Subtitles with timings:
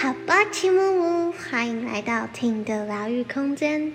[0.00, 3.92] 好吧，齐木木，欢迎来到听的疗愈空间。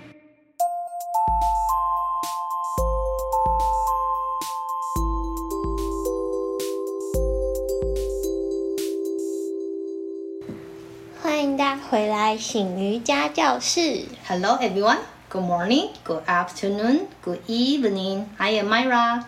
[11.22, 14.04] 欢迎大家回来醒瑜伽教室。
[14.28, 14.98] Hello everyone,
[15.30, 18.26] good morning, good afternoon, good evening.
[18.36, 19.24] I am Myra.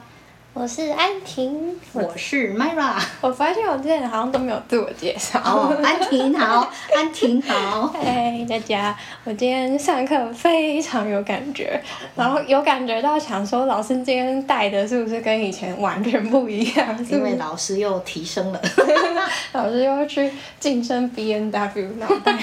[0.58, 2.94] 我是安婷，我是 Myra。
[3.20, 5.38] 我发现我之前好像都没有自我介绍。
[5.44, 7.88] 哦，安婷好， 安婷好。
[7.88, 11.78] 嗨，大家，我今天上课非常有感觉，
[12.16, 16.98] 然后有感觉到想说，老师今天带的是不是跟以前完全不一样？
[17.12, 18.60] 因为老师又提升了，
[19.52, 22.34] 老师又去晋升 B N W 脑袋。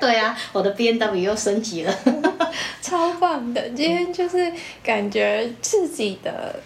[0.00, 1.94] 对啊，我的 B N W 又升级了，
[2.82, 3.70] 超棒的。
[3.70, 4.52] 今天就是
[4.82, 6.56] 感觉自己的。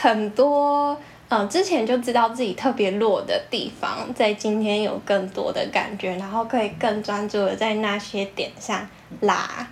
[0.00, 8.86] 很多，嗯、之前就知道自己特别弱的地方，在今天有更多的感觉，然后可以更专注的在那些点上
[9.20, 9.66] 拉。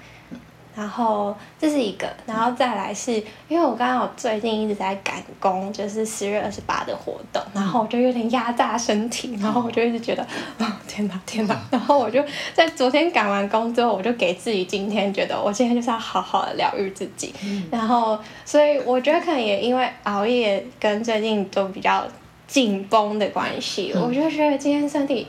[0.75, 3.13] 然后这是一个，然后再来是
[3.49, 10.23] 因为我刚刚我最近一直在赶工，就是十月二十八的活动，然后我就有点压榨身体，然后我就一直觉得，
[10.59, 17.33] 哦，天哪天哪，然后我就在昨天赶完工之后，我就给自己今天觉得我今天就是要好好的疗愈自己，
[17.71, 22.05] 然后所以我觉得可能也因为熬夜跟最近都比较
[22.47, 25.27] 紧绷的关系，我就觉得今天身体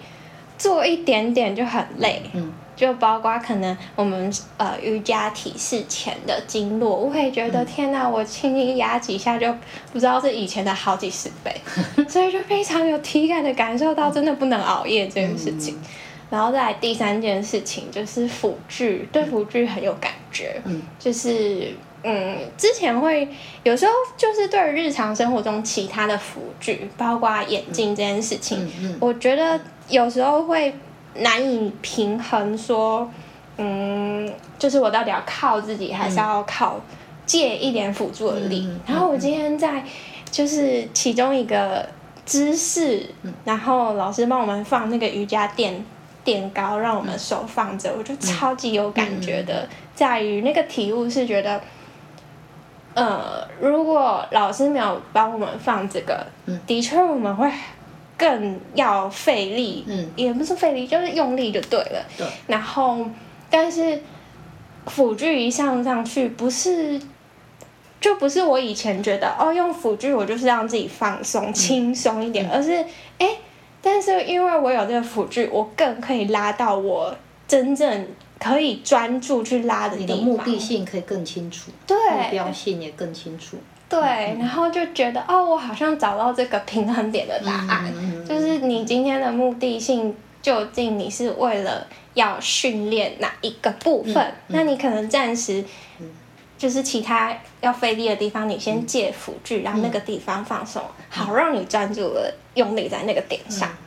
[0.58, 2.22] 做一点点就很累。
[2.76, 9.50] 就包括可能我们呃瑜伽体式前的经络，我会觉得、嗯、天哪，我轻轻压几下就
[9.94, 11.56] 不知道是以前的好几十倍，
[12.09, 15.76] 所以就非常有体感的感受到真的不能熬夜这件事情。
[15.76, 15.82] 嗯、
[16.32, 21.73] 然后再来第三件事情就是辅具，对辅具很有感觉，嗯，就是
[22.04, 23.26] 嗯之前会
[23.64, 30.76] 有时候就是对日常生活中其他的辅具，包括眼镜这件事情，我觉得有时候会。
[31.17, 33.09] 难以平衡，说，
[33.58, 36.80] 嗯，就是我到底要靠自己，还是要靠
[37.25, 38.67] 借一点辅助的力？
[38.67, 39.83] 嗯、然后我今天在
[40.30, 41.87] 就是其中一个
[42.25, 45.86] 姿势，嗯、然后老师帮我们放那个瑜伽垫
[46.23, 51.61] 垫高，让我们手放着，我就超级有感觉的，在于那个体悟是觉得，
[52.93, 56.27] 呃，如果老师没有帮我们放这个，
[56.67, 57.49] 的确我们会。
[58.17, 62.05] 更要费力，嗯，也不是费力，就是用力就对了。
[62.17, 62.26] 对。
[62.48, 63.05] 然后，
[63.49, 64.02] 但是
[64.87, 67.02] 辅具一上上去，不是，
[67.99, 72.86] 就不是我以前觉得哦，用辅具我就是让自己放松、轻松一点，嗯、而是
[73.17, 73.37] 哎，
[73.81, 77.15] 但是因为我有这个辅具，我更可以拉到我
[77.48, 78.08] 真正
[78.39, 80.17] 可以专注去拉的地方。
[80.17, 83.58] 你的目的性可以更清楚，对，目标性也更清楚。
[83.88, 84.00] 对，
[84.40, 91.86] 然后就觉得哦，我好像找到这个平衡点的答案，嗯、就是你今天的目的性究竟你是为了
[92.16, 94.16] 要训练哪一个部分？
[94.16, 95.64] 嗯嗯、那你可能暂时
[96.58, 103.70] 就是其他要费力的地方，你先借辅具，让那个地方放松，嗯、好让你专注的用力在那个点上。
[103.70, 103.78] 嗯、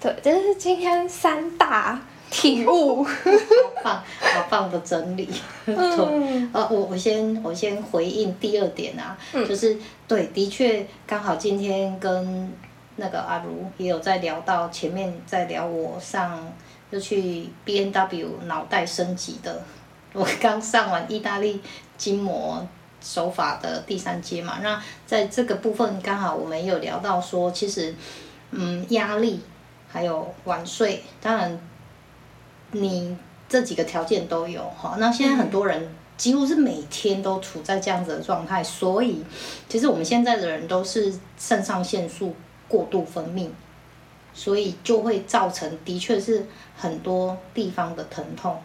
[0.00, 2.00] 对，这是今天三大。
[2.36, 3.10] 体悟，好
[3.82, 5.26] 棒，好棒的整理。
[5.64, 9.74] 嗯、 呃，我我先我先回应第二点啊，嗯、就是
[10.06, 12.52] 对，的确刚好今天跟
[12.96, 16.52] 那个阿如也有在聊到，前面在聊我上
[16.92, 19.62] 就去 B N W 脑袋升级的，
[20.12, 21.62] 我刚上完意大利
[21.96, 22.68] 筋膜
[23.00, 27.94] 手法的第三阶嘛，那在这个部分刚好我们也有聊到说，其实
[28.50, 29.40] 嗯压力
[29.88, 31.58] 还有晚睡，当然。
[32.80, 33.16] 你
[33.48, 39.22] 这几个条件都有哈，那现在很多人几乎是每天都处在这样子的状态，所以
[39.68, 42.34] 其实我们现在的人都是肾上腺素
[42.68, 43.48] 过度分泌，
[44.32, 48.58] 所以就会造成的确是很多地方的疼痛，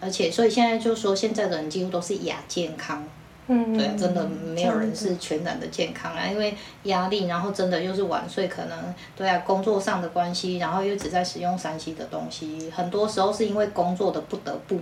[0.00, 3.06] 而且所以现在就说现在的人几乎都是亚健康。
[3.48, 14.80] 嗯，对，真的没有人是全然的健康啊，因为压力，然后真的又是晚睡，可能对啊，工作上的关系，然后又一直在使用 3C 的东西，很多时候是因为工作的不得不，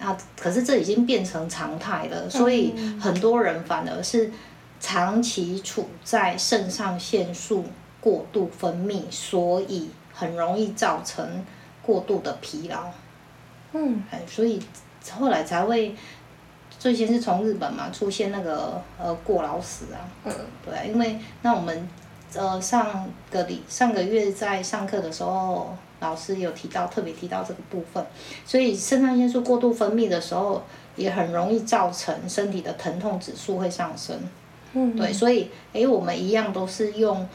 [0.00, 4.28] 啊，可是这已经变成常态了，所以很多人反而是
[4.80, 7.64] 长期处在肾上腺素
[8.00, 11.46] 过度分泌，所以很容易造成
[11.80, 12.86] 过度的疲劳。
[13.72, 14.60] 嗯，哎，所以
[15.16, 15.94] 后来才会。
[16.84, 20.32] 最先是从日本嘛出现那个呃过劳死啊，嗯，
[20.62, 21.88] 对，因为那我们
[22.34, 28.04] 呃上个礼上个月在上课的时候，老师有提到特别提到这个部分，
[28.44, 30.62] 所以肾上腺素过度分泌的时候，
[30.94, 34.20] 也很容易造成身体的疼痛指数会上升，
[34.74, 37.26] 嗯，对，所以诶我们一样都是用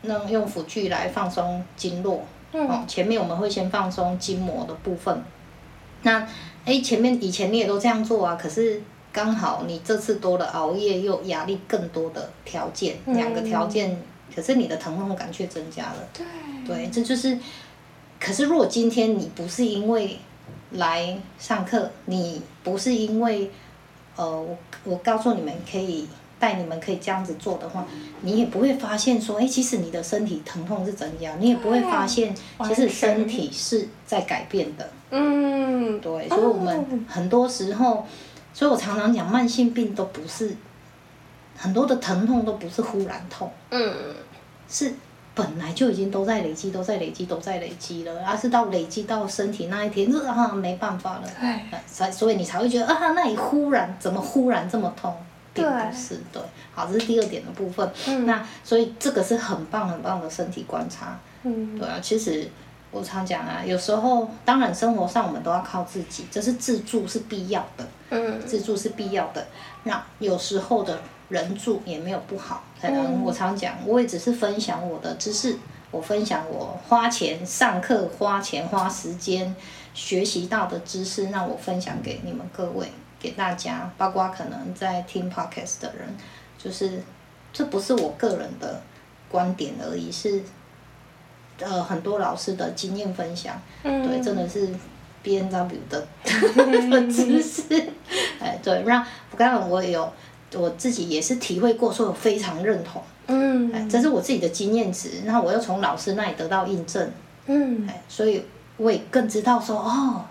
[0.00, 2.22] 那用辅具来放松经络，
[2.52, 5.22] 嗯、哦，前面我们会先放松筋膜的部分。
[6.02, 6.26] 那
[6.66, 8.82] 哎，前面以前你也都这样做啊，可是
[9.12, 13.98] 刚好你这次多了熬夜又压力更多的条件，嗯、两个条件，
[14.34, 16.08] 可是你的疼痛感却增加了。
[16.12, 16.26] 对，
[16.66, 17.38] 对，这就是。
[18.20, 20.18] 可是如果今天你不是因为
[20.72, 23.50] 来上课，你不是因为
[24.16, 26.06] 呃，我我告诉你们可以。
[26.38, 27.86] 带你们可以这样子做的话，
[28.20, 32.34] 你也不会发现说，哎，其实你的身体疼痛是增加，你也不会发现，
[32.66, 34.88] 其实身体是在改变的。
[35.10, 38.06] 嗯，对，所以我们很多时候，
[38.52, 40.54] 所以我常常讲，慢性病都不是
[41.56, 43.94] 很多的疼痛都不是忽然痛，嗯，
[44.68, 44.92] 是
[45.34, 55.14] 本来就已经都在累积，都在累积，都在累积了，而是到累积到身体那一天，就啊，没办法了，对，所以你才会觉得啊，那你忽然怎么忽然这么痛？
[55.62, 56.42] 并不是对，
[56.74, 57.90] 好，这是第二点的部分。
[58.06, 61.18] 嗯、那所以这个是很棒很棒的身体观察。
[61.42, 62.48] 嗯，对啊，其实
[62.90, 67.86] 我常讲啊，有时候当然生活上我们都要靠自己，这是自助是必要的。
[68.10, 69.46] 嗯，自助是必要的。
[69.84, 72.62] 那有时候的人助也没有不好。
[72.80, 75.56] 可能我常讲，我也只是分享我的知识，
[75.90, 79.54] 我分享我花钱上课、花钱花时间
[79.94, 82.90] 学习到的知识，那我分享给你们各位。
[83.18, 86.06] 给大家，包括可能在听 podcast 的人，
[86.58, 87.02] 就是
[87.52, 88.80] 这不是我个人的
[89.30, 90.42] 观点而已，是
[91.58, 94.68] 呃很多老师的经验分享，嗯、对，真的是
[95.22, 96.06] B N W 的
[97.10, 97.62] 知识，
[98.38, 99.04] 哎，对，让
[99.36, 100.12] 刚刚我也有
[100.54, 107.10] 我自己也是体会过，所以我非常认同，嗯，哎，这是我自己的经验值，然后我又从老师那里得到印证，
[107.46, 108.44] 嗯，哎，所以
[108.76, 110.24] 我也更知道说，哦，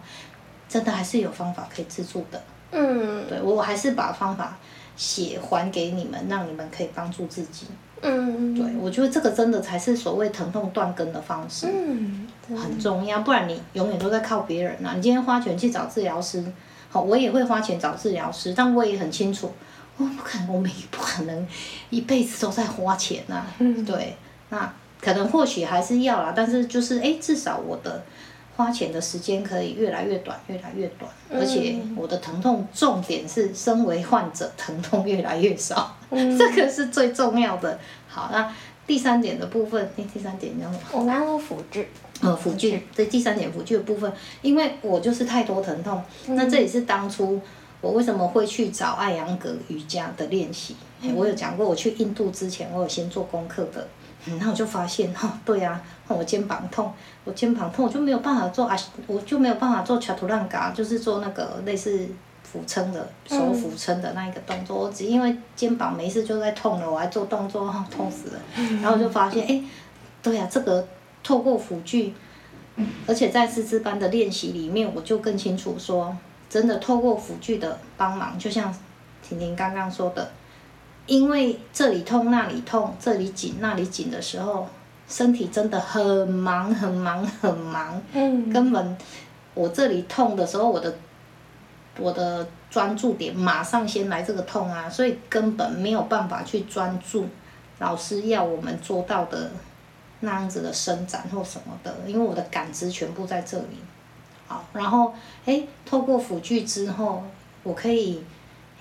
[0.70, 2.42] 真的还是有方法可以自助的。
[2.76, 4.58] 嗯，对，我还是把方法
[4.98, 7.68] 写还给你们，让你们可以帮助自己。
[8.02, 13.22] 嗯，对，我觉得这个真的才是所谓疼痛断根的方式，嗯，很重要。
[13.22, 14.94] 不然你永远都在靠别人啊！
[14.96, 16.44] 你今天花钱去找治疗师，
[16.90, 19.52] 好，我也会花钱找治疗师，但我也很清楚，
[19.98, 21.48] 我不可能，我们不可能
[21.90, 23.48] 一辈子都在花钱呐、啊。
[23.60, 24.18] 嗯，对，
[24.50, 28.04] 那可能或许还是要啦，但是就是哎，至少我的。
[28.56, 37.78] 花钱的时间可以越来越短，越来越短，而且我的疼痛重点是，身为患者疼痛越来越少，嗯、这个是最重要的。
[38.08, 38.50] 好，那
[38.88, 40.80] 第三点的部分，第三点你知道吗？
[40.94, 41.90] 我刚刚说辅具，
[42.22, 44.10] 呃，辅具，这第三点辅具的部分，
[44.42, 47.42] 因为我就是太多疼痛，嗯、那这也是当初
[47.82, 50.78] 我为什么会去找艾扬格瑜伽的练习。
[51.02, 53.86] 嗯、我有讲过，我去印度之前，我有先做功课的。
[54.26, 56.92] 然后我就发现哈，对呀、啊，我肩膀痛，
[57.24, 58.76] 我肩膀痛，我就没有办法做啊，
[59.06, 62.08] 我就没有办法做恰图兰嘎，就是做那个类似
[62.42, 64.78] 俯撑的手俯撑的那一个动作。
[64.80, 68.40] 我只因为肩膀没事就在痛了，我还做动作，痛死了。
[68.82, 69.64] 然后我就发现，哎，
[70.24, 70.88] 对呀、啊，这个
[71.24, 72.14] 透过辅具，
[73.06, 76.18] 而且在师资班的练习里面，我就更清楚说，
[76.50, 78.74] 真的透过辅具的帮忙，就像
[79.22, 80.32] 婷婷刚刚说的。
[81.08, 84.68] 因为这里痛那里痛，这里紧那里紧的时候，
[85.08, 88.98] 身体真的很忙很忙很忙，嗯，根本
[89.54, 90.92] 我这里痛的时候，我的
[92.00, 97.28] 我的专注点马上先来这个痛啊，所以根本没有办法去专注
[97.78, 99.52] 老师要我们做到的
[100.22, 103.78] 那样子的伸展或什么的，因为我的感知全部在这里。
[104.48, 105.14] 好，然后
[105.46, 107.22] 哎，透过辅具之后，
[107.62, 108.24] 我可以。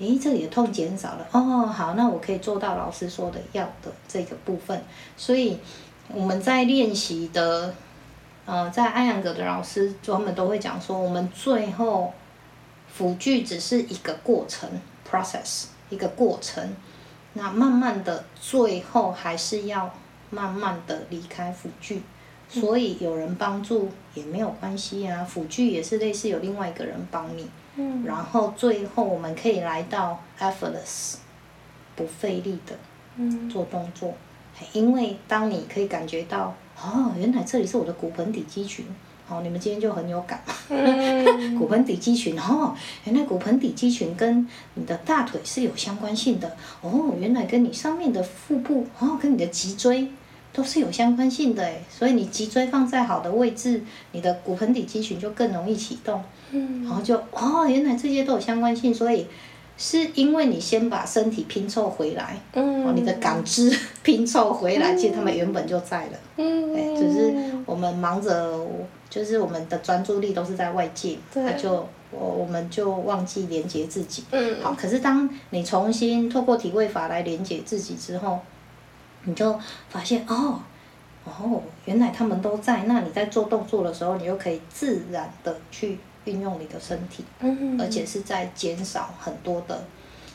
[0.06, 4.82] 诶，这里的痛减少了哦，好，那我可以做到老师说的要的这个部分。
[5.16, 5.58] 所以
[6.08, 7.74] 我们在练习的，
[8.44, 12.12] 呃，在艾扬格的老师专门都会讲说，我们最后
[12.92, 14.68] 辅具只是一个过程
[15.10, 16.76] ，process 一个过程。
[17.32, 19.92] 那慢慢的，最后还是要
[20.30, 22.02] 慢慢的离开辅具。
[22.48, 27.48] 所以有人帮助也没有关系啊，辅具也是类似有另外一个人帮你。
[27.76, 31.16] 嗯，然后最后我们可以来到 effortless，
[31.96, 32.76] 不费力的，
[33.16, 34.14] 嗯，做动作，
[34.60, 38.86] 嗯、因为当你可以感觉到，哦，原来这里是我的骨盆底肌群，
[39.28, 50.08] 哦，你们今天就很有感，嗯、 骨盆底肌群，哦，原来骨盆底肌群跟你的大腿是有相关性的，哦，原来跟你上面的腹部，哦，跟你的脊椎
[50.54, 53.82] 都是有相关性的，哎，所以你脊椎放在好的位置，
[54.12, 56.22] 你的骨盆底肌群就更容易启动。
[56.84, 59.26] 然后就哦，原来这些都有相关性，所以
[59.76, 67.34] 是因为你先把身体拼凑回来，嗯，哦，你的感知拼凑回来，其实他们原本就在了，嗯，哎，只是
[67.66, 68.56] 我们忙着，
[69.10, 78.38] 就是我们的专注力都是在外界，对，那就我我们就忘记连接自己，嗯，好，可是当你重新透过体位法来连接自己之后，
[79.24, 80.60] 你就发现哦，
[81.24, 82.84] 哦，原来他们都在。
[82.84, 89.84] 那你在做动作的时候，你就可以自然的去运用你的身体，嗯，而且是在减少很多的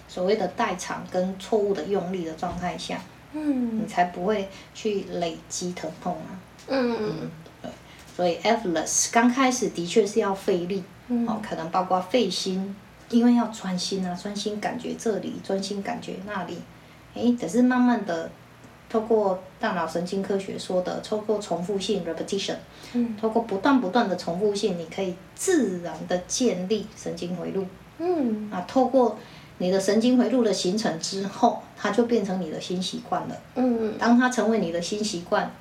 [0.08, 3.00] 所谓的代偿跟错误的用力的状态下，
[3.34, 6.34] 嗯，你才不会去累积疼痛啊。
[6.68, 7.32] 嗯嗯，
[7.62, 7.72] 对，
[8.16, 12.76] 所以 effortless 刚开始的确是要费力，嗯、哦，可能包括费心，
[13.10, 16.58] 因为要专心啊，专心感觉这里，专心感觉那里，
[17.14, 18.32] 哎，可是慢慢的。
[18.90, 22.56] 透过大脑神经科学说的，透过重复性 repetition，
[22.94, 27.68] 嗯，透过不断不断的重复性，你可以自然的建立神经回路，
[28.00, 29.20] 嗯，啊，透过
[29.60, 35.52] 你的神经回路的形成之后，它就变成你的新习惯了，嗯，当它成为你的新习惯，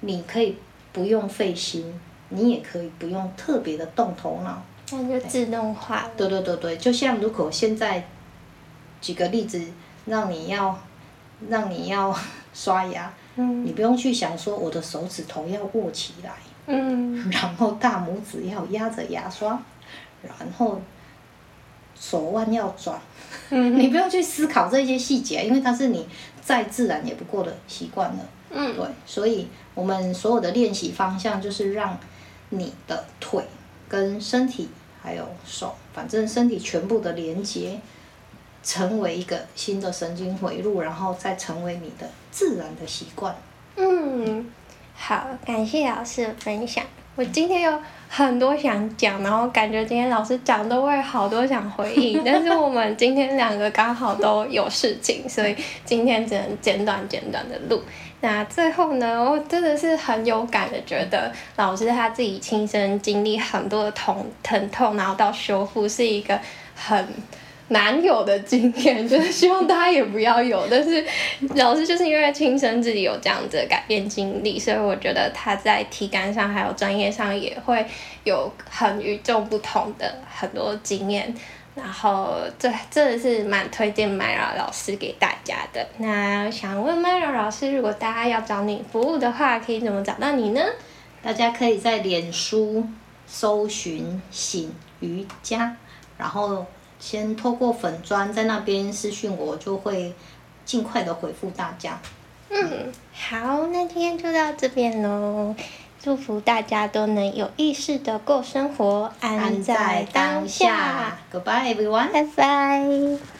[0.00, 0.56] 你可以
[0.92, 4.62] 不用费心，你也可以不用特别的动头脑，
[4.92, 6.08] 那就自动化。
[6.16, 8.06] 对对对对，就像如果现在
[9.00, 9.60] 举个例子，
[10.04, 10.78] 让你要，
[11.48, 12.16] 让你要。
[12.58, 16.32] 刷牙，嗯，你不用去想说我的手指头要握起来，
[16.66, 19.62] 嗯，然后大拇指要压着牙刷，
[20.22, 20.80] 然后
[21.94, 22.98] 手腕要转，
[23.50, 26.08] 嗯，你不用去思考这些细节，因为它是你
[26.40, 31.98] 再自然也不过的习惯了，嗯，对，所以我们所有的练习方向就是让
[32.48, 33.44] 你的腿
[33.86, 34.70] 跟身体
[35.02, 37.78] 还有手，反正身体全部的连接。
[38.66, 43.32] 成为一个新的神经回路，然后再成为你的自然的习惯。
[43.76, 44.50] 嗯，
[44.96, 46.84] 好，感谢老师的分享。
[47.14, 57.80] 我今天有很多想讲，然后感觉今天老师讲都会好多想回应，但是我们今天两个刚好都有事情，所以今天只能简短简短的录。
[58.20, 66.36] 那最后呢，我真的是很有感的，觉得老师他自己亲身经历很多的痛疼痛，然后到修复是一个
[66.74, 67.06] 很。
[67.68, 70.66] 难有的经验，就是希望大家也不要有。
[70.70, 71.04] 但是
[71.56, 77.84] 老师就是因为亲身自己有这样子的改变经历，所以我觉得他在体感上还有专业上也会
[78.22, 81.34] 有很与众不同的很多经验。
[81.74, 85.84] 然后这这是蛮推荐 Myra 老师给大家的。
[85.98, 90.62] 那想问 Myra 老师，如果大家要找你服务的话，可以怎么找到你呢？
[91.20, 92.86] 大家可以在脸书
[93.26, 95.76] 搜寻“醒瑜伽”，
[96.16, 96.64] 然后。
[96.98, 100.14] 先透过粉砖在那边私讯我，就会
[100.64, 101.98] 尽快的回复大家。
[102.50, 105.54] 嗯，好，那今天就到这边喽。
[105.98, 111.18] 祝福大家都能有意识的过生活，安在当下。
[111.32, 113.35] Goodbye everyone，拜拜。